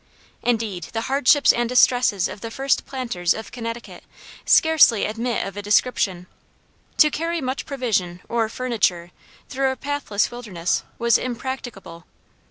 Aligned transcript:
Indeed 0.41 0.85
the 0.93 1.01
hardships 1.01 1.53
and 1.53 1.69
distresses 1.69 2.27
of 2.27 2.41
the 2.41 2.49
first 2.49 2.87
planters 2.87 3.35
of 3.35 3.51
Connecticut 3.51 4.03
scarcely 4.47 5.05
admit 5.05 5.45
of 5.45 5.55
a 5.55 5.61
description. 5.61 6.25
To 6.97 7.11
carry 7.11 7.39
much 7.39 7.67
provision 7.67 8.19
or 8.27 8.49
furniture 8.49 9.11
through 9.47 9.69
a 9.71 9.75
pathless 9.75 10.31
wilderness 10.31 10.81
was 10.97 11.19
impracticable. 11.19 12.05